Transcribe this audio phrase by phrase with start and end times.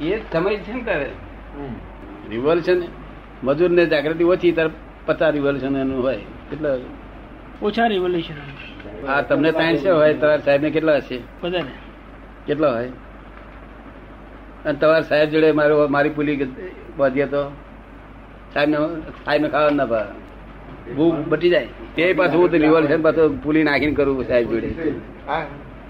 [0.00, 1.10] એ જ સમય છે ને તારે.
[2.30, 2.82] રિવોલ્યુશન
[3.42, 4.70] મજૂર ને જાગૃતિ ઓછી તાર
[5.06, 6.18] પચાસ રિવોલ્યુશન એનું હોય.
[6.50, 6.76] કેટલા?
[7.62, 8.34] ઓછા રિવોલ્યુશન
[9.06, 11.18] હા તમને છે હોય તમારા સાહેબ ને કેટલા હશે?
[11.42, 11.72] બધાને.
[12.46, 12.90] કેટલા હોય?
[14.64, 16.48] અને તમારા સાહેબ જોડે મારો મારી પુલી
[16.98, 17.42] બાંધીએ તો?
[18.54, 18.76] સાહેબ ને
[19.24, 20.12] સાહેબ ને ખાવા ના ભાવે.
[20.96, 21.68] ભૂખ બટી જાય.
[21.96, 24.68] તે પાછું હું તો રિવોલ્યુશન પાછું પુલી નાખીને કરું સાહેબ જોડે.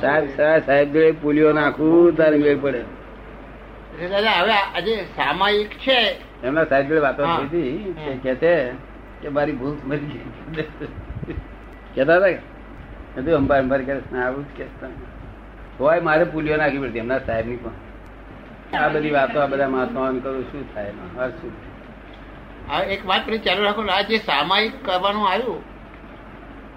[0.00, 2.82] સાહેબ સાહેબ સાહેબ જોડે પુલીઓ નાખું તારે મેળ પડે.
[3.94, 6.16] એટલે દાદા હવે આજે સામાયિક છે.
[6.46, 7.26] એમના સાહેબ વાતો.
[7.26, 8.12] થઈ હતી કે.
[8.14, 8.70] કે છે
[9.22, 10.64] કે મારી ભૂખ મરી ગઈ.
[11.94, 13.80] કેતા હતા કે તું અંબાર અંબાર
[14.12, 14.86] ના, આવું જ કહેતા
[15.80, 17.70] હોય મારે પુલિયો નાખી પડતી એમના સાહેબની પણ.
[18.78, 21.30] આ બધી વાતો આ બધા મહાત્માઓને કરું શું થાય એમાં?
[21.30, 21.52] શું?
[22.88, 25.62] એક વાત કરી ચાલુ રાખો આ જે સામાયિક કરવાનું આવ્યું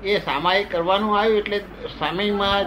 [0.03, 1.59] એ સામાયિક કરવાનું આવ્યું એટલે
[1.99, 2.63] સમયમાં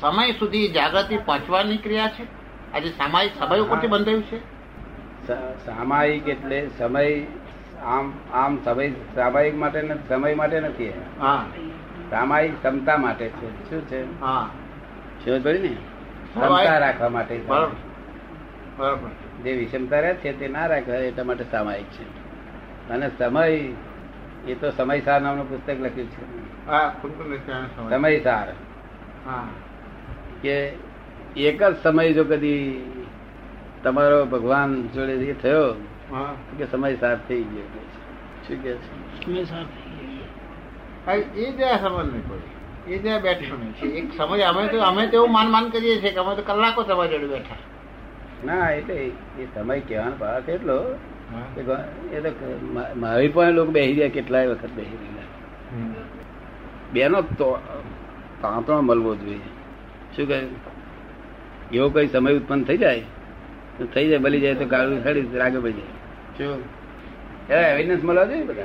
[0.00, 2.37] સમય સુધી જાગૃતિ પહોંચવાની ક્રિયા છે?
[2.74, 4.38] આજે સામાયિક સમય ઉપરથી બંધાયું છે?
[5.66, 7.22] સામાયિક એટલે સમય
[7.84, 10.92] આમ આમ સમય સામાયિક માટે સમય માટે નથી.
[12.10, 13.70] સામાયિક ક્ષમતા માટે છે.
[13.70, 14.20] શું છે?
[15.24, 15.68] સમજ પડી ને?
[15.68, 17.40] ક્ષમતા રાખવા માટે
[19.42, 22.28] જે વિષમતા રહે છે તે ના રાખે એટલા માટે સામાયિક છે.
[22.90, 23.48] અને સમય
[24.46, 26.48] એ તો સમયસાર નામનું પુસ્તક લખ્યું છે.
[27.90, 28.48] સમયસાર.
[29.28, 29.48] હા.
[30.42, 30.87] કે
[31.40, 32.62] એક જ સમય જો કદી
[33.82, 35.66] તમારો ભગવાન જોડે એ થયો
[36.10, 36.32] હા.
[36.58, 37.82] કે સમયસાર થઈ ગયો.
[38.44, 38.70] શું કે
[39.20, 39.66] થઈ ગયું.
[41.06, 42.54] હા, એ જ સમજ નહીં પડી.
[42.88, 46.00] એ જ આ બેઠું નહીં એક સમજ અમે તો અમે તો એવું માન માન કરીએ
[46.00, 47.60] છીએ કે અમે તો કલાકો તમારી જોડે બેઠા.
[48.44, 48.96] ના એટલે
[49.38, 50.76] એ સમય કહેવાનો ભાવ એટલો
[51.32, 51.46] હા.
[52.12, 52.32] એ તો
[52.96, 56.06] મારી પણ લોકો બેસી ગયા કેટલાય વખત બેસી રહ્યા
[56.92, 57.48] બેનો તો
[58.42, 59.48] તાંતણો મળવો જોઈએ.
[60.14, 60.38] શું કહે?
[61.72, 63.00] એવો કઈ સમય ઉત્પન્ન થઈ જાય
[63.78, 65.92] તો થઈ જાય બલી જાય તો ગાળું સડી રાગે પડી જાય.
[66.38, 66.62] શું
[67.54, 68.62] એવિડન્સ મળવા જોઈએ બધા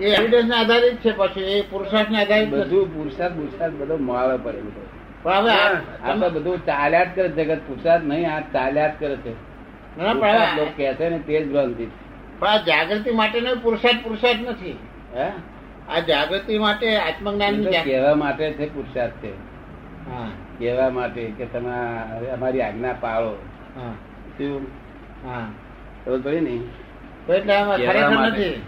[0.00, 4.38] એ એવિડન્સ ના આધારિત છે પછી એ પુરુષાર્થ ને આધારિત બધું પુરુષાર્થ પુરુષાર્થ બધો માળે
[4.42, 4.58] પડે
[5.22, 8.92] પણ હવે આ- આ બધું ચાલ્યા જ કરે છે જગત પુરુષાર્થ નહીં આ ચાલ્યા જ
[9.00, 9.30] કરે છે.
[9.98, 11.86] ના, પણ લોકો કહે છે ને તે જ ભ્રાંતિ
[12.38, 14.76] પણ આ જાગૃતિ માટેનો પુરુષાર્થ પુરુષાર્થ નથી.
[15.14, 15.26] હે?
[15.88, 19.32] આ જાગૃતિ માટે આત્મજ્ઞાન કહેવા માટે છે પુરુષાર્થ છે.
[20.58, 21.72] કહેવા માટે કે તમે
[22.34, 23.32] અમારી આજ્ઞા પાળો.
[23.76, 23.94] હા.
[24.38, 24.66] શું?
[26.04, 26.56] ખબર ને?
[27.26, 28.58] ખરેખર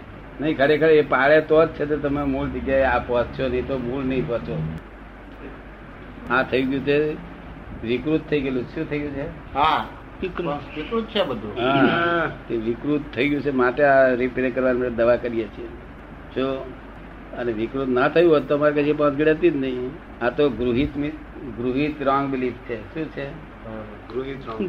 [0.41, 3.77] નહીં ખરેખર એ પાળે તો જ છે તો તમે મૂળ જગ્યાએ આ પહોંચશો નહીં તો
[3.77, 4.55] મૂળ નહીં પહોંચો.
[6.31, 7.17] આ થઈ ગયું છે?
[7.83, 8.63] વિકૃત થઈ ગયેલું.
[8.63, 9.27] શું થઈ ગયું છે?
[9.53, 9.85] હા
[10.21, 10.47] વિકૃત.
[10.77, 11.53] વિકૃત છે બધું.
[11.59, 13.51] હા તે વિકૃત થઈ ગયું છે.
[13.51, 15.67] માટે આ રિપેર કરવાની દવા કરીએ છીએ.
[16.35, 16.65] જો
[17.39, 19.91] અને વિકૃત ના થયું હોત તો અમારે કઈ પહોંચગડ હતી જ નહીં.
[20.21, 20.93] આ તો ગૃહિત
[21.57, 22.77] ગૃહિત રોંગ બિલીફ છે.
[22.93, 23.25] શું છે?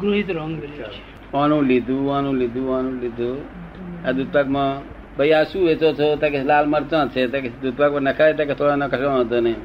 [0.01, 3.37] ગૃહિત રોંગ બિલીફ આનું લીધું આનું લીધું આનું લીધું?
[4.05, 4.81] આ દૂધપાકમાં
[5.17, 6.15] ભાઈ આ શું વેચો છો?
[6.15, 7.27] તા કે લાલ મરચાં છે.
[7.27, 9.61] તા કે દૂધપાકમાં નખાય તા કે થોડા નખાવા વાંધો નહીં.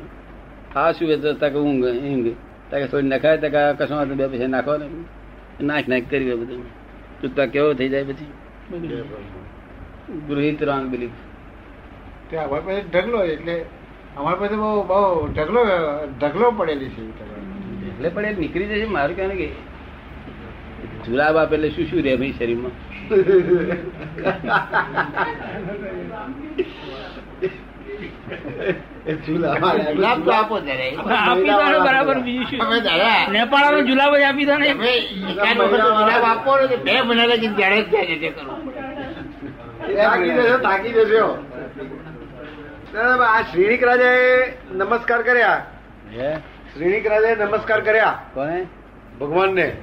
[0.76, 2.30] આ શું વેચો તા કે ઊંઘ ઊંઘ.
[2.70, 4.86] તા કે થોડી નખાય તા કે કશો હતો બે પૈસા નાખો ને.
[5.60, 6.62] નાખ નાખ કરી બધું.
[7.22, 8.30] દૂધપાક કેવો થઈ જાય પછી.
[10.28, 11.16] ગૃહિત રોંગ બિલીફ
[12.32, 13.54] ત્યાં અમારી પાસે ઢગલો એટલે
[14.16, 15.00] અમારી પાસે બહુ બહુ
[15.30, 15.62] ઢગલો
[16.16, 17.02] ઢગલો પડેલી છે
[17.88, 19.48] એટલે પણ એ નીકળી જશે મારું કહેવાનું કે
[21.04, 22.74] જુલાબ આપે એટલે શું શું રહે ભાઈ શરીરમાં?
[33.72, 34.68] તો જુલાબ જ આપી દો ને.
[36.24, 38.82] આપો ને બે મહિના લગી જડે જ થાય છે તે કરવું પડે.
[39.96, 41.26] તાકી જશો તાકી જશો
[42.94, 45.66] દાદા, આ શ્રીનિક રાજાએ નમસ્કાર કર્યા.
[46.12, 46.36] હે?
[46.74, 48.22] શ્રીનિક રાજાએ નમસ્કાર કર્યા.
[48.34, 48.66] કોને?
[49.20, 49.76] ભગવાનને.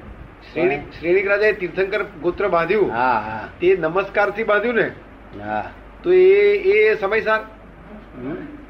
[0.53, 2.91] શ્રીનિક શ્રીનિક રાજાએ તીર્થંકર ગોત્ર બાંધ્યું.
[2.91, 3.47] હા હા.
[3.59, 4.91] તે નમસ્કારથી બાંધ્યું ને
[5.43, 5.71] હા.
[6.03, 7.39] તો એ એ સમયસાર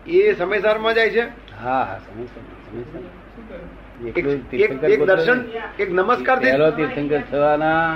[0.07, 1.21] એ સમયસારમાં જાય છે?
[1.61, 2.41] હા હા સમયસર
[4.87, 5.43] એક દર્શન
[5.79, 7.95] એક નમસ્કાર તીર્થંકર થવાના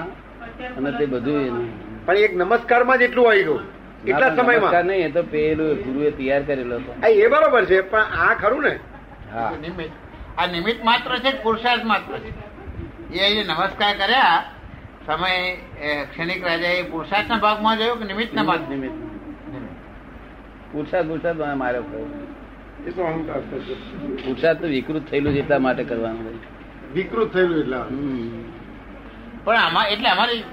[0.78, 3.83] અને તે બધું પણ એક નમસ્કારમાં જ એટલું આવી ગયું.
[4.08, 4.86] એટલા સમયમાં?
[4.86, 8.80] નહીં એ તો પેલું ગુરુએ તૈયાર કરેલો એ બરોબર છે પણ આ ખરું ને?
[9.32, 9.54] હા.
[10.38, 12.54] આ નિમિત્ત માત્ર છે કે પુરુષાર્થ માત્ર છે?
[13.20, 14.44] એ નમસ્કાર કર્યા
[15.06, 15.56] સમય
[16.06, 18.94] ક્ષણિક રાજા એ પુરુષાર્થના ભાગમાં જોયું કે નિમિત્તના ભાગ નિમિત્ત.
[20.74, 22.10] પુરુષાર્થ પુરુષાર્થ માર્યો
[22.88, 23.74] એ તો અહંકાર છે.
[24.26, 26.40] પુરુષાર્થ તો વિકૃત થયેલું છે એટલા માટે કરવાનું
[26.94, 27.78] વિકૃત થયેલું એટલે.
[27.78, 28.44] હમ.
[29.44, 30.44] પણ આમાં એટલે અમારી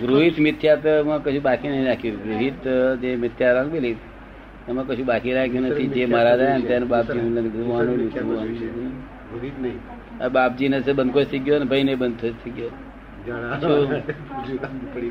[0.00, 2.22] ગૃહિત મિથ્યાત્વમાં કશું બાકી નહીં રાખ્યું.
[2.22, 2.68] ગૃહિત
[3.00, 3.96] જે મિથ્યા રાખેલી
[4.68, 5.86] એમાં કશું બાકી રાખ્યું નથી.
[5.86, 7.48] જે મારા આવ્યા ત્યારે બાપજી
[10.20, 12.70] આ બાપજી ને બંધ થઈ ગયો ને ભાઈ ને બંધ થઈ ગયો.
[14.94, 15.10] પડી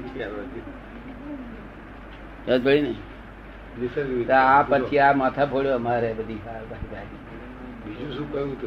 [2.63, 2.81] પછી.
[2.81, 4.33] ને?
[4.33, 6.33] આ પછી આ માથા ફોડ્યો અમારે બધી.
[6.33, 8.57] બીજું શું કહ્યું?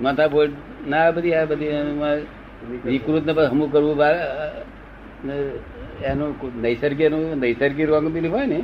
[0.00, 0.50] માથા ફોડ
[0.88, 1.66] ના બધી આ બધી
[2.84, 4.14] વિકૃત ને હમું કરવું બાર
[6.04, 6.30] એનું
[6.62, 8.60] નૈસર્ગિક નૈસર્ગિક રોંગ બિલીફ હોય ને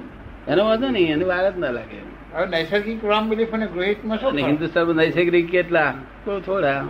[0.48, 1.98] એનો વાંધો નહીં એની વાર જ ના લાગે.
[2.34, 5.90] હવે નૈસર્ગિક રોંગ બિલીફ અને ગૃહિતમાં શું હિન્દુસ્તાન નૈસર્ગિક કેટલા
[6.24, 6.84] તો થોડા.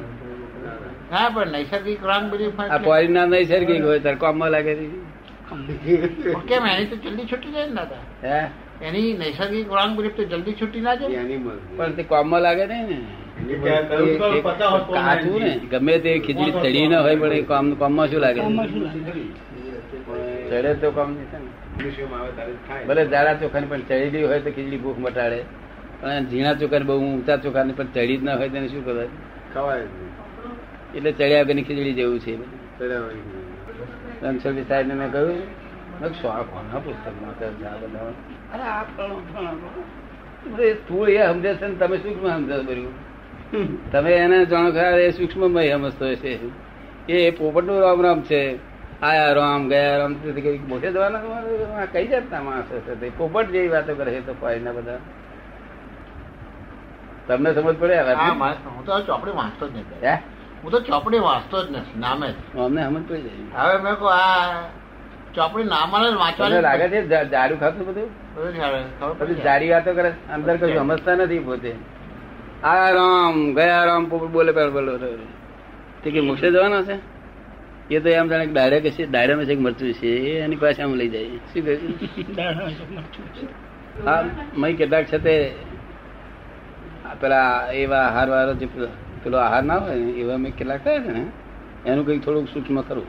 [1.10, 4.86] હા પણ નૈસર્ગિક રોંગ બિલીફ આ પોરી ના નૈસર્ગિક હોય ત્યારે કામમાં લાગે છે.
[6.48, 8.02] કેમ એની તો જલ્દી છૂટી જાય ને દાદા?
[8.22, 8.40] હે?
[8.82, 11.14] એની નૈસર્ગિક રોંગ બિલીફ તો જલ્દી છૂટી ના જાય?
[11.14, 11.38] એની
[11.76, 12.98] પણ તે કોમમાં લાગે નહીં ને.
[14.94, 18.40] કાચું ને ગમે તે ખીચડી ચડી ના હોય પણ એ કામ કામમાં શું લાગે?
[18.40, 19.22] કામમાં શું લાગે?
[20.50, 21.16] ચડે તો કામ.
[22.88, 25.40] ભલે જાડા ચોખાની પણ ચડેલી હોય તો ખીચડી ભૂખ મટાડે.
[26.00, 29.08] પણ ઝીણા ચોખાની બહુ ઊંચા ચોખાની પણ ચડી જ ના હોય તેને શું કહેવાય?
[29.54, 29.82] ખવાય
[30.94, 32.34] એટલે ચડ્યા વગરની ખીચડી જેવું છે.
[34.22, 35.38] રણછોડી સાહેબ મેં કહ્યું
[36.00, 37.34] મેં આ કોના પુસ્તકમાં
[40.74, 43.15] સ્થૂળ એ સમજે છે ને તમે શું સમજો છો બધું?
[43.92, 46.38] તમે એને જાણો ખરા એ સૂક્ષ્મમય સમજતો છે.
[47.12, 48.58] એ પોપટનું રામ રામ છે.
[49.02, 50.12] આયા રામ ગયા રામ
[50.68, 54.98] મોટે જવાના કઈ જાતના માણસો છે પોપટ જેવી વાતો કરે છે તો ફોરીના બધા.
[57.26, 58.54] તમને સમજ પડે હા
[58.86, 60.14] તો ચોપડી વાંચતો જ નથી હે?
[60.64, 63.32] હું તો ચોપડી વાંચતો જ નથી નામે અમને સમજ પડી જાય.
[63.54, 64.62] હવે મેં કહું આ
[65.34, 68.08] ચોપડી નામાને જ વાંચવાની લાગે છે જા- ખાતું બધું?
[69.18, 69.42] બધું.
[69.42, 69.68] જાડી.
[69.70, 71.95] વાતો કરે અંદર કશું સમજતા નથી પોતે.
[72.64, 76.10] આ રામ ગયા રામ બોલે પેલો બોલો તે.
[76.10, 77.16] કે મોક્ષે જવાનો છે?
[77.90, 81.08] એ તો એમ જાણે ડાયરે કે છે ડાયરામાં છે મરચું છે એની પાસે આમ લઈ
[81.08, 81.28] જાય.
[81.28, 81.86] શું છે,
[84.04, 84.24] હા
[84.56, 85.54] મય કેટલાક છે તે
[87.20, 91.12] પેલા એવા આહાર વાળો જે પેલો- આહાર ના હોય ને એવા મેં કેટલાક થાય છે
[91.12, 91.26] ને
[91.86, 93.06] એનું કંઈક થોડુંક સૂક્ષ્મ ખરું?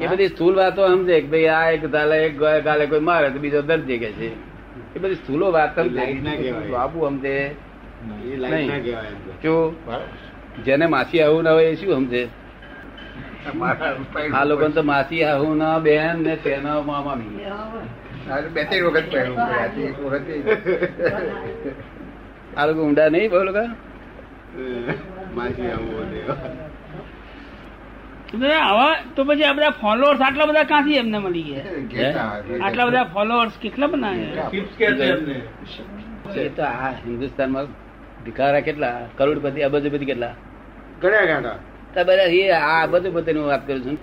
[0.00, 3.38] એ બધી સ્થૂલ વાતો સમજે કે ભાઈ આ એક ગાલે એક ગાલે કોઈ મારે તો
[3.38, 4.49] બીજો દર્દી કે છે.
[4.94, 5.76] એ બધી સ્થૂલો વાત.
[6.70, 7.36] બાબુ સમજે.
[9.42, 9.54] જો
[10.64, 12.22] જેને માસી આવું ના હોય એ શું સમજે?
[14.32, 17.16] આ લોકો તો માસી આવું ના બેન ને તેના મામા
[18.30, 19.14] આ બે ત્રણ વખત.
[22.56, 23.64] આ લોકો ઊંડા નહીં બહુ લોકો?
[25.34, 26.08] માસી આવું
[28.34, 32.42] આવા તો પછી આ બધા ફોલોઅર્સ આટલા બધા ક્યાંથી એમને મળી ગયા?
[32.62, 34.50] આટલા બધા ફોલોઅર્સ કેટલા બનાવ્યા?
[36.36, 37.64] એ તો આ હિન્દુસ્તાનમાં
[38.24, 39.00] ભિખારા કેટલા?
[39.16, 40.34] કરોડપતિ અબજપતિ કેટલા?
[41.02, 41.56] ગળ્યા ગાંઠા.
[41.94, 43.98] તો બધા એ આ અબજપતિ નું વાત કરું છું.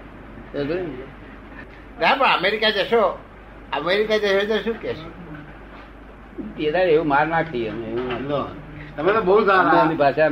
[0.53, 0.75] ને?
[2.01, 3.19] ના પણ અમેરિકા જશો.
[3.73, 5.09] અમેરિકા જશો તો શું કહેશો?
[6.59, 8.67] એ એવું માર નાખી અમે એવું.
[8.97, 9.83] તમે તો બહુ સારા.
[9.83, 10.25] ભાષા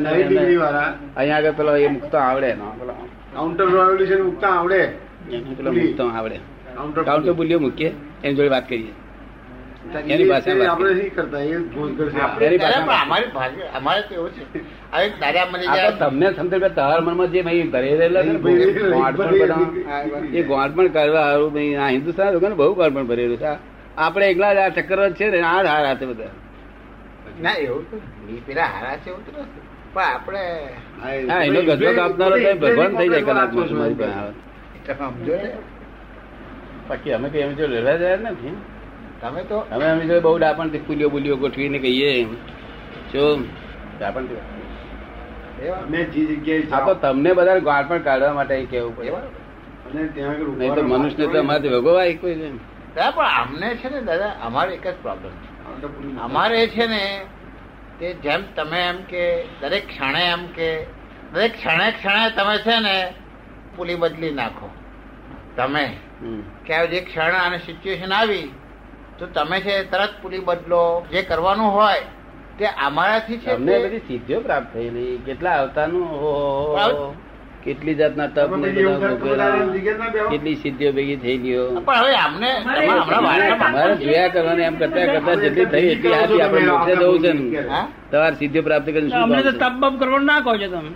[1.18, 2.94] અહીંયા આગળ પેલો એ મુકતો આવડે એનો પેલો.
[3.36, 4.82] કાઉન્ટર રેવોલ્યુશન ઉગતા આવડે.
[6.18, 6.38] આવડે.
[6.76, 7.90] કાઉન્ટર બોલ્યો મૂકીએ
[8.24, 8.94] એની જોડે વાત કરીએ.
[10.14, 11.10] એની ભાષામાં આપણે કરીએ.
[11.10, 11.40] કરતા?
[11.40, 12.46] એ ભોજગર છે આપણે.
[12.46, 14.60] એની ત્યારે અમારી ભાષા અમારે તો એવું છે.
[14.94, 16.70] હવે દાદા મળી આ તો જાય તમને સમજે કે
[17.02, 18.40] મનમાં જે ભાઈ રહેલા છે ને
[20.40, 20.42] એ
[20.90, 23.54] કરવા હારું ભાઈ આ હિન્દુસ્તાન લોકોને બહુ ગોંડપણ ભરેલું છે.
[23.98, 26.34] આપણે એકલા જ આ ચક્કર છે ને આ જ હારા છે બધા.
[27.42, 27.83] ના એવું
[28.45, 29.75] પેલા હારા છે એવું તો નથી.
[29.95, 30.44] પણ આપણે
[31.30, 34.31] હા એનો ગજો કાપનારો તો ભગવાન થઈ જાય કલાકમાં તમારી પાસે.
[34.87, 35.52] સમજો ને
[36.90, 38.56] બાકી અમે કઈ એમ જો રહેવા જાય નથી.
[39.21, 42.11] તમે તો અમે અમે જો બહુ ડાપણથી પુલિયો બુલિયો ગોઠવીને કહીએ.
[43.14, 43.23] જો
[43.97, 44.44] ડાપણથી.
[45.57, 49.11] જે જગ્યાએ આ તો તમને બધા ગાળપણ કાઢવા માટે કેવું પડે.
[49.87, 52.57] અને ત્યાં નહીં તો મનુષ્ય તો અમારે ભગવાય કોઈ નહીં.
[52.95, 55.49] પણ અમને છે ને દાદા અમારે એક જ પ્રોબ્લેમ છે.
[56.28, 57.02] અમારે છે ને
[57.99, 59.23] તે જેમ તમે એમ કે
[59.61, 60.69] દરેક ક્ષણે એમ કે
[61.33, 62.97] દરેક ક્ષણે ક્ષણે તમે છે ને
[63.75, 64.69] પુલી બદલી નાખો
[65.56, 65.85] તમે.
[66.66, 68.47] કે જે ક્ષણ અને સિચ્યુએશન આવી
[69.19, 72.04] તો તમે છે તરત પુલી બદલો જે કરવાનું હોય
[72.57, 76.07] તે અમારાથી છે અમને બધી સિદ્ધિઓ પ્રાપ્ત થયેલી કેટલા આવતાનું?
[77.66, 79.18] કેટલી જાતના તપ ને બધા બેહો.
[80.31, 82.12] કેટલી સિદ્ધિઓ ભેગી થઈ ગયો તમારે
[83.95, 87.62] જોયા કરવાની એમ કરતા કરતા જેટલી થઈ એટલી હાથી આપણે મોક્ષે જવું છે ને.
[88.12, 90.92] તમારે સિદ્ધિઓ પ્રાપ્ત કરીને શું અમને તો તપ બપ કરવાનું ના કહો છો તમે.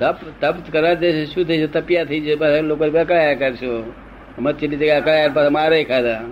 [0.00, 3.84] તપ તપ કરવા દે છે શું થઈ છે તપિયા થઈ છે પાછા લોકો કયા કરશો?
[4.38, 6.22] અમારે કેટલી જગ્યા કયા પાછા મારે ખાધા.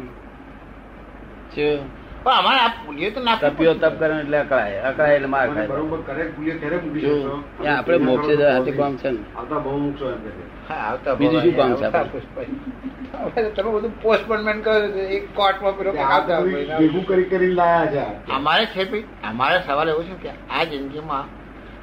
[1.55, 1.79] શું?
[2.25, 4.79] પણ અમારે આ પુલિયો તો નાખવું તપિયો તપ કરે એટલે અકળાય.
[4.91, 5.69] અકળાય એટલે માર ખાય.
[5.69, 7.15] બરોબર correct પુલિયો ત્યારે જો,
[7.59, 9.21] ત્યાં આપણે મોક્ષે જવા હાથે કામ છે ને.
[9.37, 10.31] આવતા બહુ મૂકશો એમ કે
[10.69, 13.49] હા, આવતા બીજું શું કામ છે આપણે?
[13.57, 14.75] તમે બધું પોસ્ટમેન કરો
[15.17, 16.39] એક કોર્ટમાં પેલો આ આવતા
[16.79, 21.25] ભેગું કરી કરી લાયા છે અમારે છે ભાઈ અમારે સવાલ એવો છે કે આ જિંદગીમાં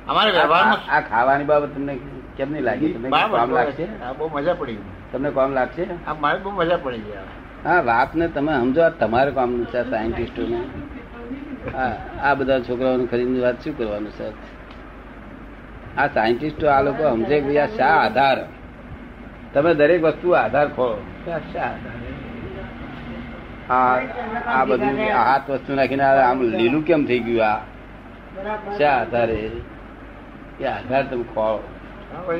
[0.08, 1.94] અમારે વ્યવહારમાં આ ખાવાની બાબત તમને
[2.38, 2.94] કેમ નહીં લાગી?
[2.94, 3.86] તમને કામ લાગશે?
[4.06, 4.80] આ બહુ મજા પડી.
[5.12, 5.84] તમને કામ લાગશે?
[6.08, 7.26] આ મારે બહુ મજા પડી ગઈ.
[7.66, 10.60] હા, વાતને તમે સમજો તમારે કામનું છે સાયન્ટિસ્ટોને
[12.22, 14.28] આ બધા છોકરાઓને ખરીદની વાત શું કરવાનું છે
[15.98, 18.40] આ સાયન્ટિસ્ટો આ લોકો સમજે કે આ શા આધાર?
[19.54, 21.98] તમે દરેક વસ્તુ આધાર ખોળો શા આધાર?
[24.48, 27.60] આ બધું હાથ વસ્તુ નાખીને આમ લીલું કેમ થઈ ગયું આ?
[28.78, 30.66] શા આધારે એ?
[30.68, 31.60] આધાર તમે ખોળો
[32.28, 32.36] હવે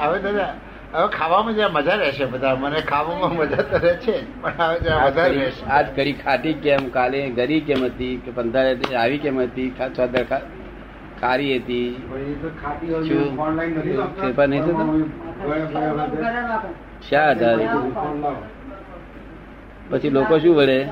[0.00, 0.52] હવે દાદા
[0.94, 2.54] હવે ખાવામાં જરા મજા રહેશે બધા.
[2.54, 5.66] મને ખાવામાં મજા તો રહે છે પણ હવે જરા આજ વધારે ઘડી- રહેશે.
[5.66, 6.88] આજ ઘડી ખાટી કેમ?
[6.88, 8.22] કાલે ગરી કેમ હતી?
[8.24, 9.70] કે પંદર આવી કેમ હતી?
[9.96, 10.24] ચોદર
[11.20, 12.08] કારી હતી?
[14.20, 15.10] ફેરફાર નહીં થતો?
[17.10, 17.68] શા આધારે?
[19.90, 20.88] પછી લોકો શું વળે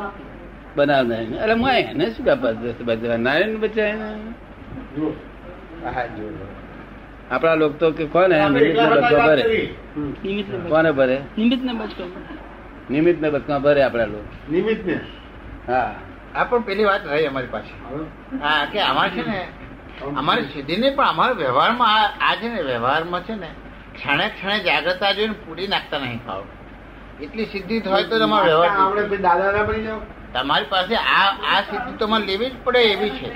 [0.76, 3.92] બનાવનાર અરે હું એને શું કાપા નારાયણ બચાય
[5.84, 6.61] હા, જો.
[7.32, 8.36] આપણા લોકો તો કે કોને?
[8.46, 9.44] નિમિત્ત ને બચકા ભરે.
[10.68, 11.16] કોને ભરે?
[11.36, 12.04] નિમિત્ત ને બચકો
[12.88, 14.30] નિમિત્ત ને બચકા ભરે આપણા લોકો.
[14.48, 14.96] નિમિત્ત ને
[15.68, 15.90] હા.
[16.34, 17.72] આ પણ પેલી વાત રહી અમારી પાસે
[18.40, 19.40] હા કે અમારે છે ને
[20.16, 23.48] અમારી સિદ્ધિ નહીં પણ અમારા વ્યવહારમાં આ- આ છે ને વ્યવહારમાં છે ને
[23.94, 26.42] ક્ષણે ક્ષણે જાગ્રતા જોઈને પૂરી નાખતા નહીં ખાવ
[27.20, 30.00] એટલી સિદ્ધિ હોય તો તમારો વ્યવહાર આપણે દાદા ના બની જાઓ.
[30.34, 33.28] તમારી પાસે આ આ સિદ્ધિ તમારે લેવી જ પડે એવી છે.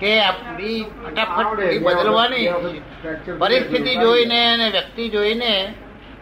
[0.00, 2.48] કે આપણી ફટાફટ બદલવાની
[3.38, 5.74] પરિસ્થિતિ જોઈને અને વ્યક્તિ જોઈને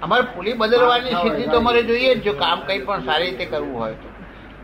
[0.02, 3.78] અમારે પુલી બદલવાની સ્થિતિ તો અમારે જોઈએ જ જો કામ કઈ પણ સારી રીતે કરવું
[3.78, 4.08] હોય તો.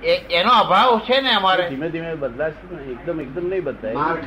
[0.06, 1.68] એ- એનો અભાવ છે ને અમારે.
[1.68, 3.94] ધીમે ધીમે બદલાશે ને એકદમ એકદમ નહીં બદલાય.
[3.94, 4.26] પછી.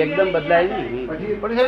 [0.00, 1.10] એકદમ બદલાય નહીં.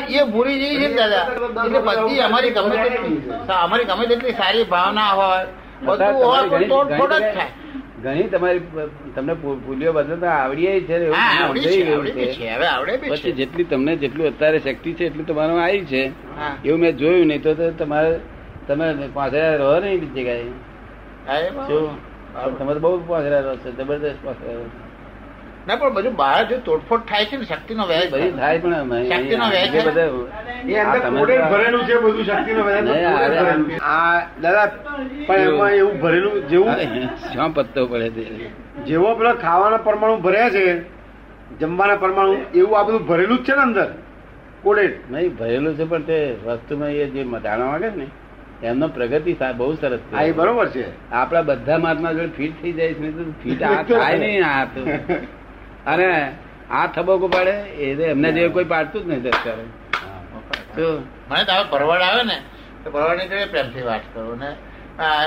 [0.08, 1.28] એ ભૂલી જઈ છે ને દાદા.
[1.66, 5.46] એટલે બધી અમારી ગમે તેટલી અમારી ગમે તેટલી સારી ભાવના હોય
[5.82, 7.32] બધું
[8.02, 8.60] ઘણી તમારી
[9.14, 15.26] તમને પુલિયો ભૂલીઓ બદલતા આવડીએ છે ગયું પછી જેટલી તમને જેટલું અત્યારે શક્તિ છે એટલું
[15.26, 16.12] તમારું આવી છે.
[16.64, 18.20] એવું મેં જોયું નહીં તો તો તમારે
[18.68, 20.00] તમે પાછળ રહો નહીં
[21.26, 21.66] બરાબર.
[21.66, 21.88] શું?
[22.58, 24.85] તમે તો બહુ પાછળ રહો છો જબરદસ્ત પાછળ રહો છો.
[25.66, 28.30] ના પણ બધું બહાર જો તોડફોડ થાય છે ને શક્તિનો વ્યય બધી.
[28.32, 29.80] થાય પણ શક્તિનો વ્યય છે.
[29.86, 30.08] બધા
[30.66, 31.00] એ અંદર
[31.36, 32.62] આ ભરેલું છે બધું શક્તિનો
[34.42, 34.66] દાદા
[35.26, 36.74] પણ એમાં એવું ભરેલું જેવું
[37.24, 38.50] શ્યાં પત્તો પડે છે
[38.86, 40.64] જેવો પેલો ખાવાના પરમાણુ ભર્યા છે
[41.60, 43.88] જમવાના પરમાણુ એવું આ બધું ભરેલું જ છે ને અંદર
[44.62, 48.06] કોડે નહીં ભરેલું છે પણ તે વસ્તુમાં એ જે મધાણા માંગે ને
[48.62, 50.14] એમનો પ્રગતિ થાય બહુ સરસ છે.
[50.18, 50.84] એ બરોબર છે.
[51.12, 53.08] આપણા બધા મહાત્મા જોડે ફિટ થઈ જાય છે
[53.42, 54.16] ફિટ આ થાય.
[54.16, 54.80] નહીં આ તો.
[55.86, 56.08] અને
[56.70, 59.64] આ થબકો પાડે એ એમને જે કોઈ પાડતું જ નહીં અત્યારે.
[61.30, 62.38] મને તો ભરવાડ પરવડ આવે ને
[62.84, 64.50] તો પરવડની જોડે પ્રેમથી વાત કરો ને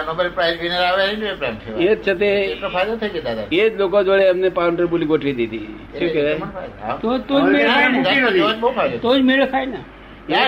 [0.08, 2.30] નોબેલ પ્રાઇઝ વિનર આવે એની જોડે પ્રેમથી એ વાત જ છે તે.
[2.51, 3.48] એટલો ફાયદો થઈ ગયો દાદા.
[3.51, 5.68] એ જ લોકો જોડે એમને પાઉન્ડર બોલી ગોઠવી દીધી.
[6.00, 6.38] શું કહેવાય?
[7.01, 9.82] તો તો જ મેળ તો જ મેળ ખાય ને.
[10.30, 10.39] જ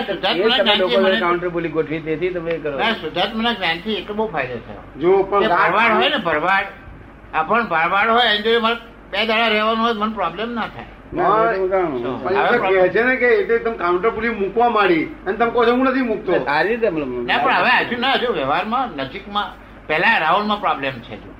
[5.30, 6.66] પણ ભરવાડ હોય ને ભરવાડ.
[7.34, 8.78] આ પણ ભરવાડ હોય એની જોડે મારે
[9.12, 10.90] બે દાડા રહેવાનું હોય મને પ્રોબ્લેમ ના થાય.
[11.14, 11.92] ના, એ તો કામ.
[12.24, 15.52] પણ એ તો કહે છે ને કે એટલે તમે કાઉન્ટર પુલી મૂકવા માંડી અને તમે
[15.52, 16.32] કહો છો હું નથી મૂકતો.
[16.46, 19.50] સારી રીતે પણ હવે હજુ ના હજુ વ્યવહારમાં નજીકમાં
[19.88, 21.32] પહેલા રાઉન્ડમાં પ્રોબ્લેમ છે જો.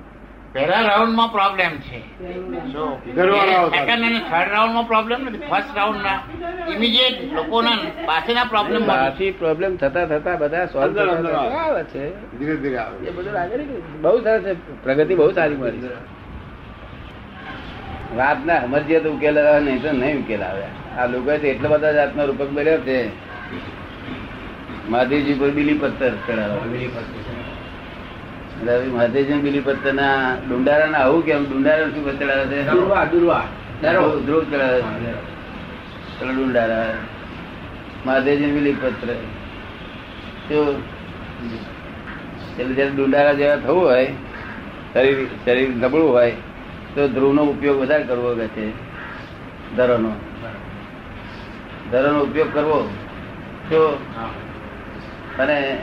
[0.54, 2.00] પહેલા રાઉન્ડમાં પ્રોબ્લેમ છે.
[2.72, 2.84] જો
[3.16, 3.78] ઘરવાળાઓ સાથે.
[3.78, 5.38] સેકન્ડ અને થર્ડ રાઉન્ડમાં પ્રોબ્લેમ નથી.
[5.50, 6.18] ફર્સ્ટ રાઉન્ડના
[6.68, 7.76] ઇમિડિયેટ લોકોના
[8.06, 11.84] પાસેના પ્રોબ્લેમ બહારથી પ્રોબ્લેમ થતા થતા બધા સોલ્વ આવે.
[11.84, 12.04] છે.
[12.38, 13.64] ધીરે ધીરે એ આવે બધું લાગે ને
[14.02, 14.82] બહુ સરસ છે.
[14.84, 16.21] પ્રગતિ બહુ સારી મળી છે.
[18.16, 20.64] વાત ના સમજીએ તો ઉકેલ આવે નહીં તો નહીં ઉકેલ આવે.
[20.98, 23.10] આ લોકો એટલા બધા જાતનો રૂપક બન્યો છે.
[24.90, 26.88] મહાદેવજી પર બીલી પત્તર ચડાવે
[28.86, 32.62] મહાદેવજી બીલી પત્તર ના ડુંડારા ના આવું કેમ ડુંડારા શું ચડાવે છે?
[34.26, 34.82] ધ્રુવ ચડાવે
[36.34, 36.94] ડુંડારા.
[38.06, 39.08] મહાદેવજી બીલી પત્ર
[40.48, 40.74] તો
[42.58, 44.06] એટલે જયારે ડુંડારા જેવા થવું હોય
[44.94, 46.34] શરીર શરીર નબળું હોય
[46.94, 48.64] તો ધ્રુવનો ઉપયોગ વધારે કરવો કે છે
[49.76, 50.12] ધરોનો
[51.92, 52.78] ધરોનો ઉપયોગ કરવો?
[53.70, 53.98] તો
[55.38, 55.78] અને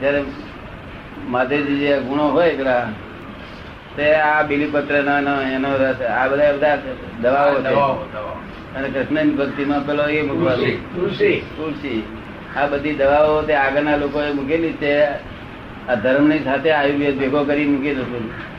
[0.00, 0.22] જયારે
[1.28, 2.86] માધેજી જે ગુણો હોય એકલા
[3.96, 6.76] તે આ બીલીપત્ર એનો રસ આ બધા બધા
[7.22, 7.74] દવાઓ છે.
[8.76, 11.42] અને કૃષ્ણ ભક્તિમાં પેલો એ મૂકવાનું તુલસી.
[11.56, 12.02] તુલસી.
[12.56, 14.92] આ બધી દવાઓ તે આગળના લોકોએ મૂકેલી છે
[15.88, 18.53] આ ધર્મની સાથે આયુર્વેદ ભેગો કરી મૂકી હતું.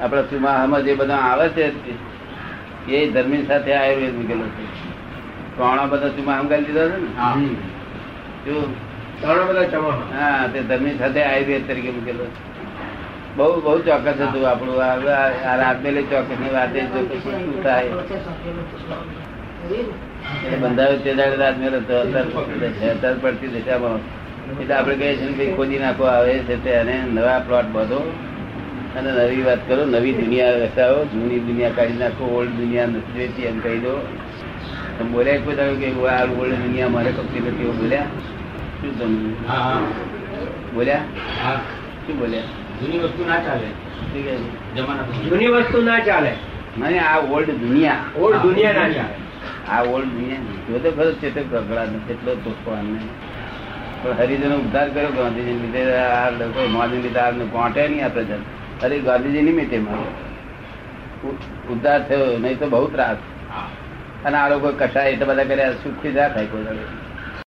[0.00, 1.72] આપણા સુમાહામાં જે બધા આવે છે
[2.92, 4.84] એ ધર્મી સાથે આયુર્વેદ મૂકેલો છે.
[5.56, 7.06] પ્રાણા બધા સુમાહામ કરી દીધા છે ને?
[8.44, 8.72] શું?
[9.48, 12.54] બધા ચમણ હા તે ધર્મની સાથે આયુર્વેદ તરીકે મૂકેલો છે.
[13.36, 14.84] બહુ બહુ ચોક્કસ હતું આપણું.
[14.84, 17.88] આ- રાત મેલે ચોક્કસની વાતે શું થાય.
[20.60, 24.24] બંધાયો તે દાડે રાત મેલે તો અત્યારે અત્યારે પડતી દિશામાં.
[24.60, 28.12] એટલે આપણે કહીએ છીએ ખોદી નાખો આવે છે તે અને નવા પ્લોટ બધો
[28.96, 33.42] અને નવી વાત કરો નવી દુનિયા રચાવો જૂની દુનિયા કાઢી નાખો ઓલ્ડ દુનિયા નથી રહેતી
[33.42, 33.94] એમ કહી દો.
[34.98, 38.06] તમે બોલ્યા કોઈ દાડો કે આ ઓલ્ડ દુનિયા મારે કપતી નથી એવું બોલ્યા?
[38.80, 39.32] શું તમે?
[40.74, 41.02] બોલ્યા?
[42.06, 42.48] શું બોલ્યા?
[42.80, 43.68] જૂની વસ્તુ ના ચાલે.
[45.28, 46.32] જૂની વસ્તુ ના ચાલે.
[46.78, 48.00] નહીં આ ઓલ્ડ દુનિયા.
[48.18, 49.14] ઓલ્ડ દુનિયા ના ચાલે.
[49.68, 52.98] આ ઓલ્ડ દુનિયા જો તો ખરો છે તો ગગડા એટલો તોફાન ને
[54.02, 58.42] પણ હરિજનો ઉદ્ધાર કર્યો ગાંધીજી લીધે આ લોકો મોદી લીધે આ ગોંટે નહીં આ પ્રજા
[58.84, 59.78] હરે ગાંધીજી નિમિત્તે
[61.72, 63.16] ઉદ્ધાર થયો નહીં તો બહુ ત્રાસ.
[64.24, 66.64] અને આ લોકો કસાય એટલા બધા કર્યા સુખી જા થાય કોઈ.